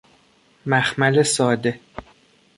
مخمل 0.65 1.23
ساده 1.23 1.79